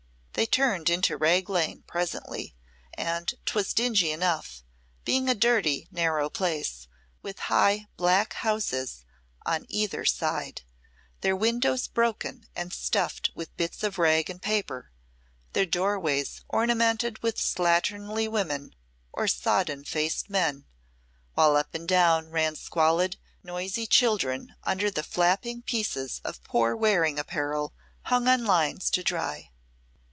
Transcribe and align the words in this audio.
They 0.33 0.45
turned 0.47 0.89
into 0.89 1.17
Rag 1.17 1.49
Lane 1.51 1.83
presently, 1.85 2.55
and 2.95 3.31
'twas 3.45 3.73
dingy 3.75 4.11
enough, 4.11 4.63
being 5.05 5.29
a 5.29 5.35
dirty, 5.35 5.87
narrow 5.91 6.31
place, 6.31 6.87
with 7.21 7.37
high 7.41 7.85
black 7.95 8.33
houses 8.35 9.05
on 9.45 9.67
either 9.69 10.03
side, 10.03 10.63
their 11.19 11.35
windows 11.35 11.87
broken 11.87 12.47
and 12.55 12.73
stuffed 12.73 13.29
with 13.35 13.55
bits 13.55 13.83
of 13.83 13.99
rag 13.99 14.31
and 14.31 14.41
paper, 14.41 14.89
their 15.53 15.65
doorways 15.65 16.41
ornamented 16.49 17.21
with 17.21 17.35
slatternly 17.37 18.27
women 18.27 18.73
or 19.13 19.27
sodden 19.27 19.83
faced 19.83 20.27
men, 20.27 20.65
while 21.35 21.55
up 21.55 21.75
and 21.75 21.87
down 21.87 22.29
ran 22.31 22.55
squalid, 22.55 23.17
noisy 23.43 23.85
children 23.85 24.55
under 24.63 24.89
the 24.89 25.03
flapping 25.03 25.61
pieces 25.61 26.19
of 26.23 26.41
poor 26.43 26.75
wearing 26.75 27.19
apparel 27.19 27.75
hung 28.03 28.27
on 28.27 28.43
lines 28.45 28.89
to 28.89 29.03
dry. 29.03 29.49